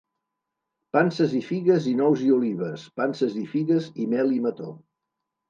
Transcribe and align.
Panses 0.95 1.35
i 1.39 1.41
figues 1.49 1.89
i 1.91 1.93
nous 1.99 2.23
i 2.29 2.31
olives, 2.37 2.87
panses 3.03 3.37
i 3.43 3.45
figues 3.53 3.93
i 4.01 4.09
mel 4.17 4.35
i 4.39 4.43
mató. 4.49 4.73